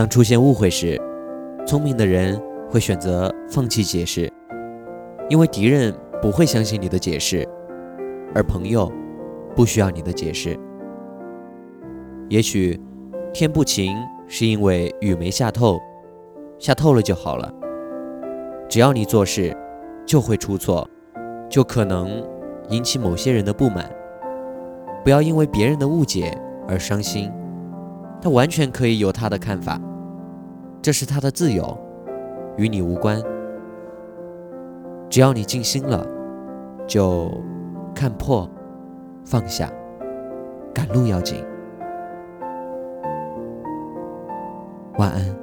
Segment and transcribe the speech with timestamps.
[0.00, 0.98] 当出现误会时，
[1.66, 2.40] 聪明的人
[2.70, 4.32] 会选择放弃解释，
[5.28, 7.46] 因为敌人不会相信你的解释，
[8.34, 8.90] 而朋友
[9.54, 10.58] 不需要你的解释。
[12.30, 12.80] 也许
[13.34, 13.94] 天不晴
[14.26, 15.78] 是因为雨没下透，
[16.58, 17.52] 下透了就好了。
[18.70, 19.54] 只要你做事
[20.06, 20.88] 就会出错，
[21.46, 22.26] 就可能
[22.70, 23.84] 引起某些人的不满。
[25.04, 26.34] 不要因为别人的误解
[26.66, 27.30] 而伤心，
[28.22, 29.78] 他完全可以有他的看法，
[30.82, 31.76] 这是他的自由，
[32.56, 33.22] 与你无关。
[35.10, 36.06] 只要你静心了，
[36.86, 37.30] 就
[37.94, 38.48] 看破，
[39.24, 39.70] 放下，
[40.72, 41.44] 赶路要紧。
[44.96, 45.39] 晚安。